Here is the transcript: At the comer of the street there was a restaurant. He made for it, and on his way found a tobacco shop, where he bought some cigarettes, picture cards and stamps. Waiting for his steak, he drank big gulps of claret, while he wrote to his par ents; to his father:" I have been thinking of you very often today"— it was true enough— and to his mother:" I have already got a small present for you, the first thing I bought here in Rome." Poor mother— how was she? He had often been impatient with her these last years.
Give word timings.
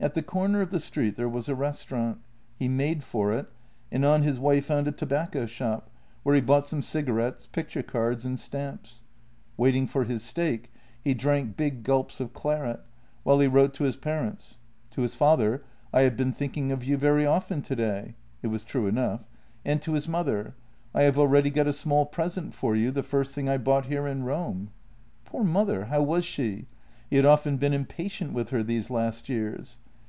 At 0.00 0.12
the 0.12 0.22
comer 0.22 0.60
of 0.60 0.68
the 0.68 0.80
street 0.80 1.16
there 1.16 1.30
was 1.30 1.48
a 1.48 1.54
restaurant. 1.54 2.18
He 2.58 2.68
made 2.68 3.02
for 3.02 3.32
it, 3.32 3.50
and 3.90 4.04
on 4.04 4.20
his 4.20 4.38
way 4.38 4.60
found 4.60 4.86
a 4.86 4.92
tobacco 4.92 5.46
shop, 5.46 5.88
where 6.22 6.34
he 6.34 6.42
bought 6.42 6.66
some 6.66 6.82
cigarettes, 6.82 7.46
picture 7.46 7.82
cards 7.82 8.26
and 8.26 8.38
stamps. 8.38 9.02
Waiting 9.56 9.86
for 9.86 10.04
his 10.04 10.22
steak, 10.22 10.70
he 11.02 11.14
drank 11.14 11.56
big 11.56 11.84
gulps 11.84 12.20
of 12.20 12.34
claret, 12.34 12.82
while 13.22 13.40
he 13.40 13.46
wrote 13.46 13.72
to 13.72 13.84
his 13.84 13.96
par 13.96 14.22
ents; 14.26 14.58
to 14.90 15.00
his 15.00 15.14
father:" 15.14 15.64
I 15.94 16.02
have 16.02 16.18
been 16.18 16.34
thinking 16.34 16.70
of 16.70 16.84
you 16.84 16.98
very 16.98 17.24
often 17.24 17.62
today"— 17.62 18.14
it 18.42 18.48
was 18.48 18.62
true 18.62 18.86
enough— 18.86 19.24
and 19.64 19.80
to 19.80 19.94
his 19.94 20.06
mother:" 20.06 20.54
I 20.94 21.04
have 21.04 21.18
already 21.18 21.48
got 21.48 21.66
a 21.66 21.72
small 21.72 22.04
present 22.04 22.52
for 22.54 22.76
you, 22.76 22.90
the 22.90 23.02
first 23.02 23.34
thing 23.34 23.48
I 23.48 23.56
bought 23.56 23.86
here 23.86 24.06
in 24.06 24.24
Rome." 24.24 24.68
Poor 25.24 25.44
mother— 25.44 25.84
how 25.86 26.02
was 26.02 26.26
she? 26.26 26.66
He 27.08 27.16
had 27.16 27.24
often 27.24 27.56
been 27.56 27.72
impatient 27.72 28.34
with 28.34 28.50
her 28.50 28.62
these 28.62 28.90
last 28.90 29.30
years. 29.30 29.78